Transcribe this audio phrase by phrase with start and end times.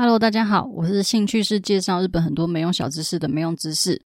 [0.00, 4.00] Hello，大家好，我是兴趣是介绍日本很多没用小知识的没用知识。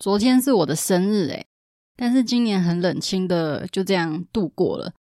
[0.00, 1.46] 昨天是我的生日诶，
[1.94, 4.94] 但是今年很冷清的就这样度过了。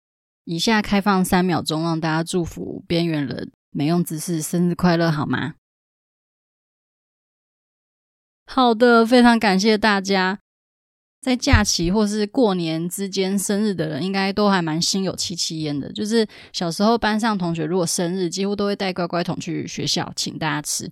[0.45, 5.55] 以下开放三秒钟，让大家祝福边缘人没用知识生日快乐，好吗？
[8.45, 10.41] 好的，非常感谢大家。
[11.25, 15.91] 在假期或是过年之间生日的人，应该都还蛮心有戚戚焉的。
[15.91, 20.87] 就是小时候班上同学如果生日，几乎都会带乖乖桶去学校请大家吃。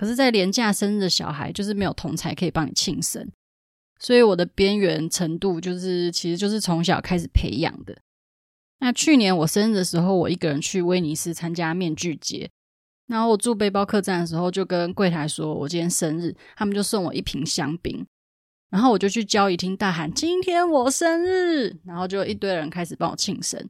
[0.00, 3.30] 可是，在连假生日的小孩，就是没有同才可以帮你庆生。
[4.00, 7.94] 所以我的边缘程度，就是其实就是从小开始培养的。
[8.80, 12.48] 那去年我生日的时候，我一个人去威尼斯参加面具节。
[13.06, 18.06] 然后我住背包客栈的时候，就跟柜台说我今天生日，他们就送我一瓶香槟。
[18.70, 23.68] 然后我就去交谊厅大喊：“今天我生日！”然后就一堆人开始帮我庆生。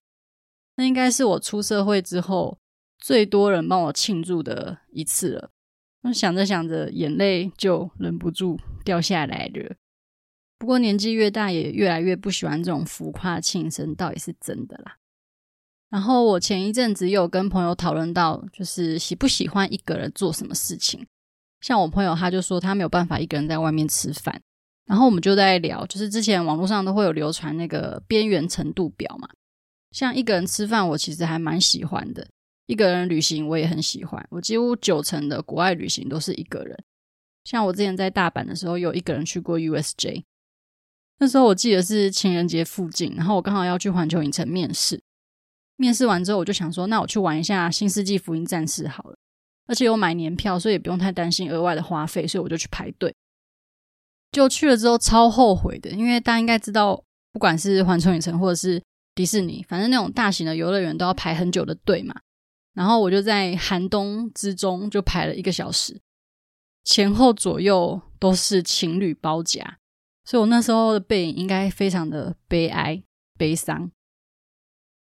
[0.77, 2.59] 那应该是我出社会之后
[2.99, 5.51] 最多人帮我庆祝的一次了。
[6.03, 9.77] 那想着想着，眼泪就忍不住掉下来了。
[10.59, 14.97] 不过年纪越大，也越来越不喜欢这种浮夸庆生，倒也是真的啦。
[15.91, 21.07] 然后我前一阵子有跟朋友讨论到，就是喜不喜欢一个人做什么事情。
[21.61, 24.43] 像我朋友，他就说他没有办法一个人在外面吃饭。
[24.87, 29.29] 然后我们就在聊，就是之前网络上都会有流传那个边缘程度表嘛。
[29.93, 32.23] 像一个人吃饭，我其实还蛮喜欢的；
[32.67, 34.27] 一个人旅行，我也很喜欢。
[34.31, 36.77] 我几乎九成的国外旅行都是一个人。
[37.45, 40.25] 像我之前在大阪的时候，有一个人去过 USJ。
[41.19, 45.01] 那时候我记得是情人节附近，然后我刚好要去环球影城面试。
[45.77, 49.17] 面试完之后，我就想说，那我去玩一下《新世纪福音战士》好了。
[49.67, 53.15] 而且有买年票，所以也不用太担心额外的花费，所以我就去排队。
[54.35, 58.83] 就去了之后超后悔的，因为大家应该知道，不管是环球影城或者是
[59.15, 62.15] 迪士尼，反正那种大型的游乐园都要排很久的队嘛。
[62.75, 66.01] 然后我就在寒冬之中就排了一个小时，
[66.83, 69.79] 前后左右都是情侣包夹，
[70.25, 73.01] 所以我那时候的背影应该非常的悲哀
[73.39, 73.91] 悲伤。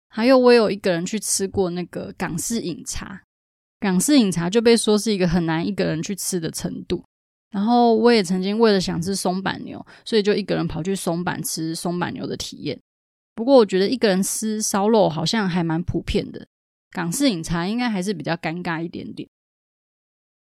[0.08, 3.22] 还有我有一个人去吃过那个港式饮茶，
[3.78, 7.04] 港式饮茶就被说是一个很难一个人去吃的程度。
[7.52, 12.80] 然后我也曾经为了想吃松板牛，所以就一个人跑去松板吃松板牛的体验。
[13.34, 16.46] 不过我觉得一个人吃烧肉好像还蛮普遍的，
[16.90, 19.28] 港式饮茶应该还是比较尴尬一点点。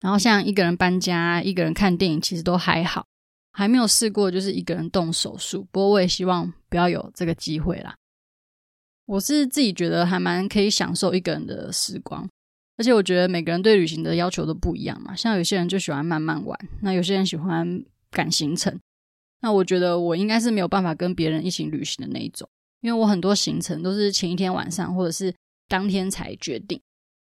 [0.00, 3.06] 然后像一个人搬家、一个人看电影，其实都还好，
[3.52, 5.66] 还没有试过就是一个人动手术。
[5.70, 7.94] 不过我也希望不要有这个机会啦。
[9.04, 12.28] 我是自己觉得还蛮可以享受一个人的时光。
[12.78, 18.78] 而且我觉得每个人对旅行的要求都不一样嘛，像有些人就喜欢慢慢玩，那有些人喜欢赶行程。
[19.40, 22.46] 那我觉得我应该是没有办法跟别人一起旅行的那一种，
[22.82, 25.34] 因为我很多行程都是前一天晚上或者是
[25.68, 26.78] 当天才决定。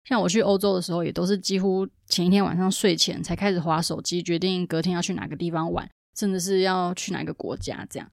[0.05, 8.07] 像我去欧洲的时候，也都是几乎前一天晚上睡前才开始划手机，决定隔天要去哪个地方玩，甚至是要去哪个国家这样。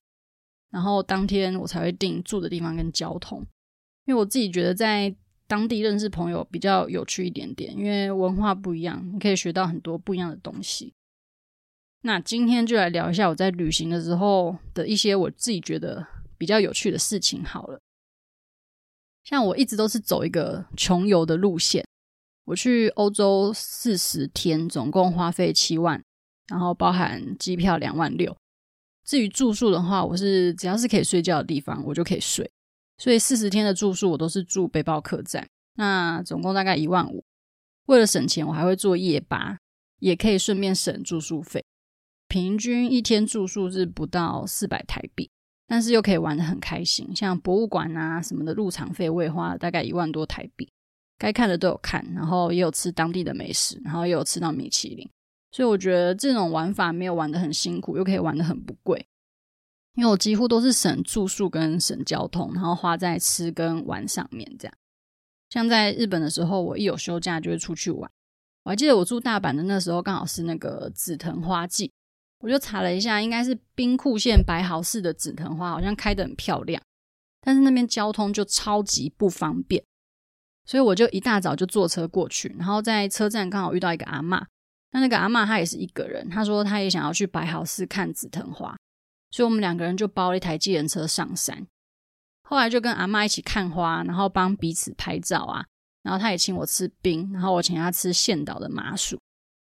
[0.71, 3.45] 然后当天我才会定住的地方跟交通，
[4.05, 5.15] 因为我自己觉得在。
[5.47, 10.93] 当地认识朋友比较有趣一点点，因为文化不一样，你可以学到很多不一样的东西。
[12.01, 16.05] 那今天就来聊一下我在旅行的时候的一些我自己觉得
[16.37, 17.79] 比较有趣的事情好了。
[19.23, 21.85] 像我一直都是走一个穷游的路线，
[22.45, 26.01] 我去欧洲四十天，总共花费七万，
[26.47, 28.35] 然后包含机票两万六。
[29.03, 32.49] 至于住宿的话，我是只要是可以睡觉的地方，我就可以睡。
[32.97, 37.23] 所以四十天的住宿我都是住背包客栈，那总共大概一万五。
[37.85, 39.59] 为了省钱，我还会做夜巴，
[39.99, 41.63] 也可以顺便省住宿费。
[42.27, 45.29] 平均一天住宿是不到四百台币，
[45.65, 47.15] 但是又可以玩得很开心。
[47.15, 50.69] 像博物馆啊什么的入场费我也花了大概一万多台币，
[51.17, 55.09] 该看的都有看，然后也有吃当地的美食，然后也有吃到米其林。
[55.51, 59.07] 所以我觉得这种玩法没有玩得很辛苦，又可以玩得很不贵。
[59.97, 64.47] 因为我几乎都是省住宿跟省交通，然后花在吃跟玩上面。
[64.59, 64.73] 这样，
[65.49, 68.09] 像在日本的时候，我一有休假就会出去玩。
[68.63, 71.91] 我还记得我住大阪的那时候，刚好是那个紫藤花季，
[72.41, 76.79] 我就查了一下，应该是兵库县白毫市的紫藤花，好像开得很漂亮。
[77.41, 79.83] 但是那边交通就超级不方便，
[80.65, 84.45] 所以我就一大早就坐车过去，然后在车站刚好遇到一个阿嬷。
[84.91, 88.77] 那那个阿嬷她也是一个人，她说她也想要去白毫市看紫藤花。
[89.37, 91.67] 所以我们两个人就包了一台计程车上山，
[92.41, 95.63] 后来就跟阿妈一起看花，然后帮彼此拍照啊。
[96.01, 99.19] 然后他也请我吃冰，然后我请他吃岘岛的麻薯。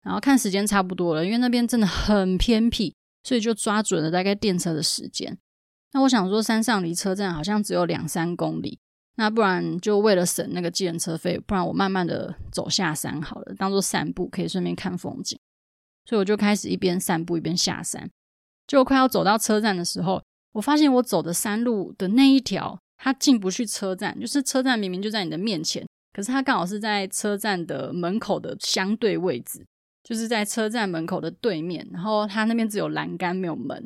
[0.01, 5.37] 然后看时间差不多了，因为那边真的很偏僻，所以就抓准了大概电车的时间。
[5.91, 8.79] 那我想说，山上离车站好像只有两三公里，
[9.17, 15.37] 那不然就为了省那个计程车费，不然我慢慢的走下山好了，当做散步，可以顺便看风景。
[16.05, 18.09] 所以我就开始一边散步一边下山。
[18.69, 20.21] 就快要走到车站的时候，
[20.51, 25.83] 我发现我走的山路的那一条，它进不去车站，就是车站明明就在你的面前，
[26.13, 29.65] 可是它刚好是在车站的门口的相对位置，
[30.03, 33.83] 就是在车站门口的对面，然后它那边只有栏杆没有门，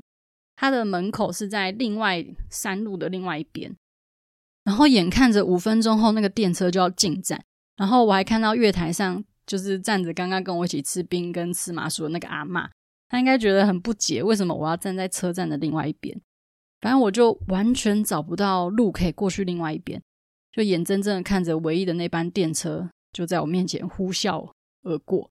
[0.58, 3.74] 它的门口是在另外山路的另外一边。
[4.66, 7.42] 然后眼看着五分钟后那个电车就要进站，
[7.78, 12.70] 然后我还看到月台上就是站着刚刚跟我一起吃冰跟吃麻薯的那个阿嬷，
[13.14, 16.20] 他应该觉得很不解，为什么我要站在车站的另外一边？
[16.82, 20.02] 反正我就完全找不到路可以过去另外一边，
[20.52, 24.52] 就眼睁睁的看着唯一的那班电车就在我面前呼啸
[24.82, 25.30] 而过，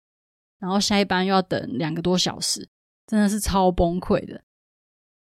[0.60, 2.68] 然后下一班又要等两个多小时，
[3.08, 4.40] 真的是超崩溃的。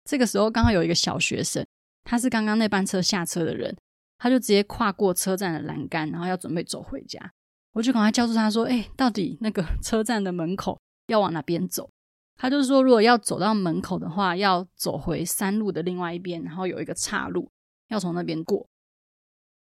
[0.03, 1.63] 这个时候刚好有一个小学生，
[2.03, 3.77] 他是刚刚那班车下车的人。
[4.19, 7.19] 他就直接跨过车站的栏杆，然后要准备走回家。
[7.73, 11.87] 我就赶快叫住他说：“哎、到底那个 车站的门口要往哪边走？”
[12.37, 17.51] 他就说：“如果要走到门口的话，要走回山路的另外一边，然后有一个岔路，
[17.89, 18.67] 要从那边过。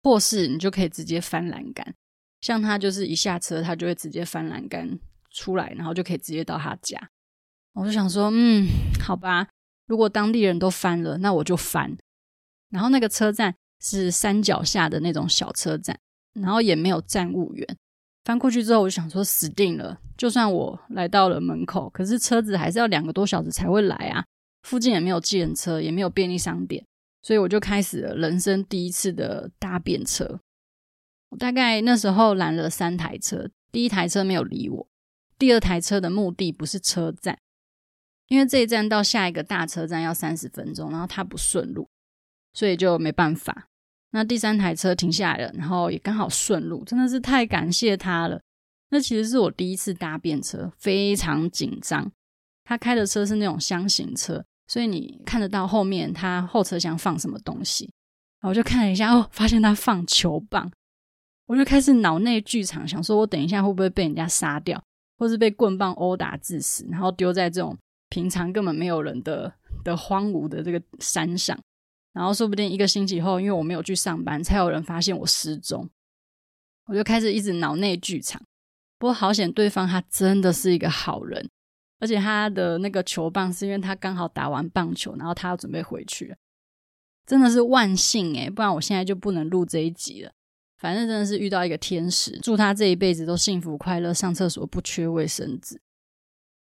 [0.04, 1.96] 或是你就可以直接翻栏杆，
[2.42, 7.10] 像他就是一下车，他就会直接翻栏杆出来，然后就可以直接到他家。”
[7.74, 8.68] 我就想说：“嗯，
[9.00, 9.48] 好吧，
[9.88, 11.96] 如果当地人都翻了，那我就翻。”
[12.70, 13.56] 然后那个车站。
[13.82, 16.00] 是山脚下的那种小车站，
[16.34, 17.78] 然后也没有站务员。
[18.26, 19.98] 翻过去之后，我就想说死定了。
[20.18, 24.26] 就算我来到了门口，可是车子还是要两个多小时才会来啊。
[24.64, 26.84] 附近也没有计程车，也没有便利商店，
[27.22, 30.40] 所以我就开始了人生第一次的搭便车。
[31.30, 34.88] 我大概那时候拦了三台车，第一台车没有理我，
[35.38, 37.38] 第二台车的目的不是车站，
[38.28, 41.88] 因为这一站到下一个大车站要三十分钟，然后它不顺路。
[42.54, 43.68] 所以就没办法。
[44.16, 48.40] 那第三台车停下来了，然后也刚好顺路，真的是太感谢他了。
[48.90, 52.10] 那其实是我第一次搭便车，非常紧张。
[52.64, 57.92] 他开的车是那种厢型车，所以你看得到后面他后车厢放什么东西。
[58.40, 60.72] 然后我就看了一下，哦，发现他放球棒，
[61.48, 64.82] 我就开始脑内剧场，想说我等一下会不会被人家杀掉，
[65.18, 67.78] 或是被棍棒殴打致死，然后丢在这种
[68.08, 69.52] 平常根本没有人的
[69.84, 71.60] 的荒芜的这个山上。
[72.16, 75.90] 然后说不定一个星期后，因为我没有去上班，才有人发现我失踪。
[76.86, 78.42] 我就开始一直脑内剧场。
[78.98, 81.50] 不过好险，对方他真的是一个好人，
[82.00, 86.38] 而且他的那个球棒是因为他刚好打完棒球，然后他要准备回去了。
[87.26, 90.32] 真的是万幸诶，不然我现在就不能录这一集了。
[90.78, 95.82] 反正真的是遇到一个天使，祝他这一辈子都幸福快乐，上厕所不缺卫生纸。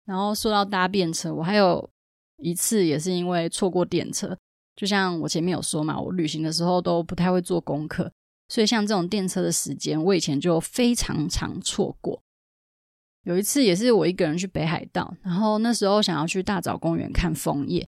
[0.06, 1.90] 然后说到搭便车，我还有
[2.38, 4.38] 一次也是因为错过电车。
[4.82, 8.12] 就像我前面有说嘛，我旅行的时候都不太会做功课，
[8.50, 12.20] 所以像这种电车的时间，我以前就非常常错过。
[13.26, 17.88] 有一次也是我一个人去北海道，然后那时候想要去大沼公园看枫叶，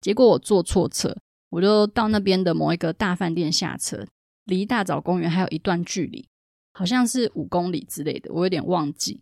[0.00, 1.16] 结果我坐错车，
[1.48, 4.04] 我就到那边的某一个大饭店下车，
[4.46, 6.26] 离大沼公园还有一段距离，
[6.72, 9.20] 好像是五公里之类的，我有点忘记。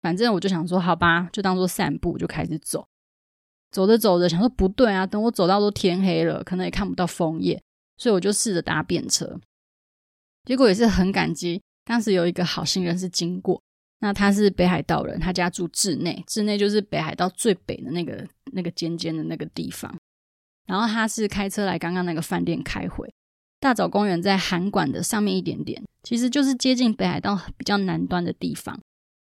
[0.00, 2.88] 反正我就想说，好吧，就当做散步，就开始走。
[3.72, 7.60] 走着走着，想说不对啊，等我走到都天黑了，可能也看不到枫叶，
[7.96, 9.40] 所以我就试着搭便车。
[10.44, 13.62] 结果也是很感激，当时有一个好心人是经过，
[14.00, 19.96] 那他是北海道人，他家住稚内，稚内就是北海道最北的那个那个尖尖的那个地方。
[20.66, 23.12] 然后他是开车来刚刚那个饭店开会。
[23.58, 28.78] 大沼公园在函馆的上面一点点，其实就是接近北海道比较南端的地方。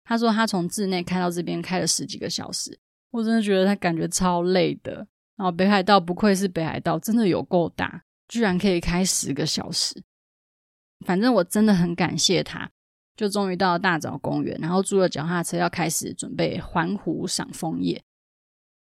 [0.05, 2.79] 他说他从稚内开到这边开了十几个小时。
[3.13, 10.03] 我真的觉得他感觉超累的，然后北海道不愧是北海道，真的有够大，居然可以开十个小时。
[11.07, 12.71] 反正我真的很感谢他，
[13.15, 18.03] 就终于到了大沼公园，然后租了脚踏车要开始准备环湖赏枫叶。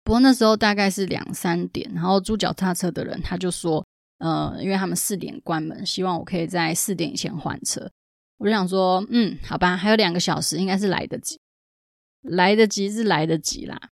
[0.02, 3.84] 不过那时候大概是两三点，然后租脚踏车的人他就说，
[4.18, 7.90] 呃，因为他们四点关门，希望我可以在四点以前还车。
[8.38, 11.38] 我就想说，嗯，好吧，还有两个小时，应该是来得及，
[12.22, 13.90] 来得及是来得及啦。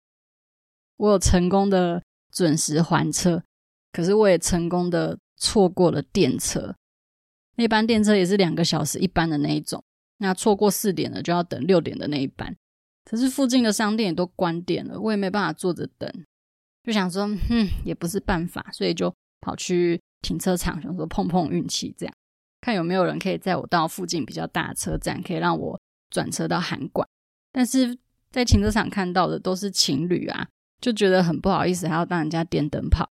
[0.97, 3.43] 我有成功的准时还车，
[3.93, 6.75] 可是我也成功的错过了电车。
[7.57, 9.83] 那班电车也是两个小时一班的那一种，
[10.19, 12.55] 那错过四点了就要等六点的那一班。
[13.05, 16.11] 可是附近的商店也都关店了，我也没办法坐着等，
[16.83, 22.15] 就想说，哼，也不是办法，所以就跑去停车场，想说碰碰运气，这样
[22.61, 27.09] 看有没有人可以载我到附近比较大的车站，可以让我转车到函馆。
[27.53, 27.97] 但是
[28.31, 30.49] 在停车场看到的都是情侣啊。
[30.81, 33.09] 就觉得很不好意思，还要当人家电灯泡。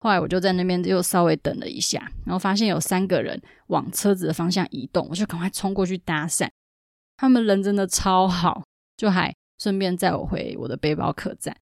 [0.00, 6.48] 后来我就在那边又稍微等了一下，然后发现有三个人往车子的方向移动，我就赶快冲过去搭讪。
[7.16, 8.64] 他们人真的超好，
[8.96, 11.56] 就还顺便载我回我的背包客栈。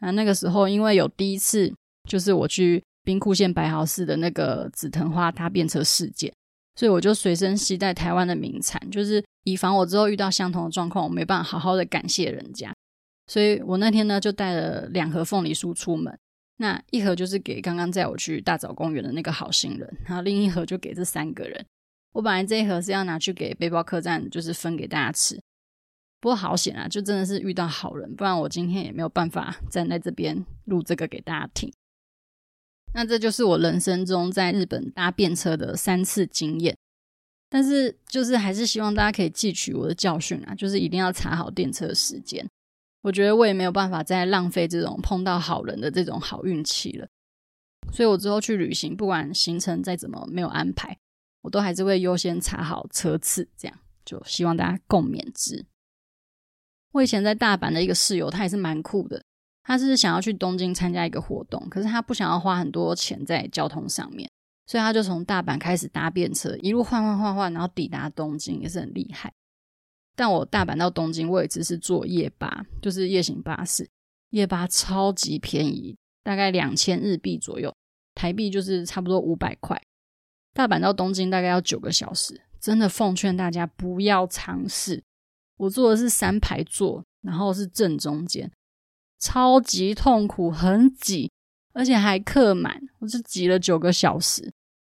[0.00, 1.72] 啊，那个时候因为有第一次，
[2.06, 6.30] 就是我去兵库县白蚝市的那个紫藤花搭便车事件，
[6.74, 12.70] 所以我就随身携带台湾的名产，就是以防我之后遇到相同的状况，我没办法好好的感谢人家。
[13.26, 16.18] 所以我那天呢就带了两盒凤梨酥出门。
[16.58, 21.64] 那一盒就是给刚刚载我去大沼公园的那个好心人，然后另一盒就给这三个人。
[22.12, 25.40] 我本来这一盒是要拿去给背包客栈，就是分给大家吃。
[26.20, 31.72] 不过好险啊，就真的是遇到好人，不然我今天也没有办法站在这边录这个给大家听。
[32.94, 36.76] 那这就是我人生中在日本搭便车的三次经验。
[37.48, 42.46] 但是就是还是希望大家可以汲取我的教训啊，就是一定要查好电车时间。
[43.02, 47.08] 我觉得我也没有办法再浪费这种碰到好人的这种好运气了，
[47.92, 50.96] 所以我之后去旅行，不管行程再怎么没有安排，
[51.42, 55.66] 我都还是会优先查好车次，这样就希望大家共勉之。
[56.92, 59.20] 我以前在大阪的一个室友，他也是蛮酷的，
[59.64, 64.30] 他是想要去东京参加一个活动，可是他不想要花很多钱在交通上面，
[64.66, 69.32] 所以他就从大阪开始搭便车，一路换换换换，然后抵达东京，也是很厉害。
[70.14, 73.88] 但我大阪到东京，我也只是坐夜巴，就是夜行巴士，
[74.30, 77.74] 夜巴超级便宜，大概两千日币左右，
[78.14, 79.80] 台币就是差不多五百块。
[80.52, 85.02] 大阪到东京大概要九个小时，真的奉劝大家不要尝试。
[85.56, 88.52] 我坐的是三排座，然后是正中间，
[89.18, 91.30] 超级痛苦，很挤，
[91.72, 94.52] 而且还客满，我是挤了九个小时，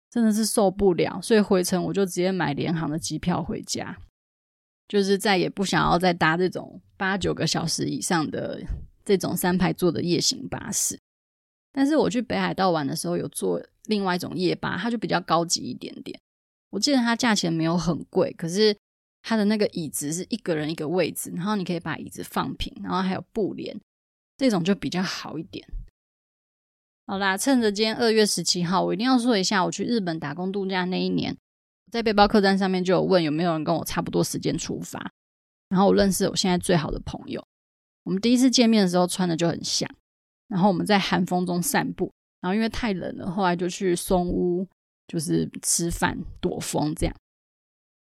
[0.09, 1.19] 真的是受不了。
[1.21, 3.97] 所以回程我就直接买联航的机票回家。
[4.89, 8.62] 就是再也不想要再搭这种八九个小时以上的
[9.05, 11.00] 这种三排座的夜行巴士。
[11.72, 16.19] 但是我去北海道玩的时候有坐另外一种夜巴，它就比较高级一点点。
[16.72, 18.75] 我记得它价钱没有很贵，可是
[19.22, 23.79] 它的那个椅子是一个人一个位置，然后你可以把椅子放平，然后还有布帘，
[24.38, 25.67] 这种就比较好一点。
[27.05, 31.38] 好啦，趁着今天二月十七号，我一定要说一下我去日本打工度假那一年。
[31.91, 35.12] 在背包客栈上面就有问有没有人跟我差不多时间出发，
[35.69, 37.43] 然后我认识我现在最好的朋友，
[38.03, 39.89] 我们第一次见面的时候穿的就很像，
[40.48, 44.67] 然后我们在寒风中散步，然后因为太冷了，后来就去松屋
[45.08, 47.15] 就是吃饭躲风这样。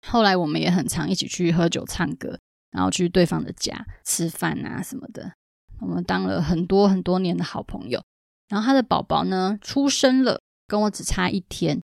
[0.06, 2.38] 后来我们也很常一起去喝酒唱歌，
[2.70, 5.32] 然后去对方的家吃饭啊什么的，
[5.80, 8.02] 我们当了很多很多年的好朋友。
[8.48, 11.80] 然后他的宝宝呢出生了，跟我只差一天。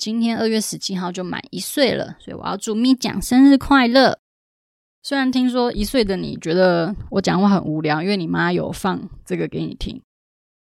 [0.00, 4.18] 今天二月十七号就满一岁了，所以我要祝咪讲生日快乐。
[5.02, 10.00] 虽然听说一岁的你觉得我讲话很无聊，因为你妈有放这个给你听，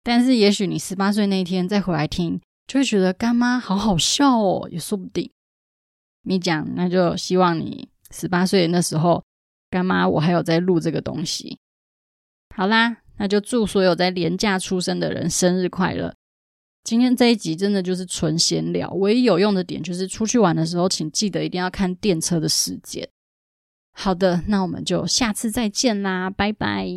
[0.03, 5.31] 但是也许你十八岁那天再回来听，就会觉得干妈好好笑哦，也说不定。
[6.21, 9.25] 咪讲，那就希望你十八岁那时候，
[9.71, 11.59] 干妈我还有在录这个东西。
[12.55, 16.15] 好啦，那就祝所有在廉价出生的人生日快乐。
[16.85, 23.09] 今天这一集真的就是纯闲聊，唯一有用的点就是出去玩的时候，请记得一定要看电车的时间。
[23.93, 26.89] 好的，那我们就下次再见啦，拜拜。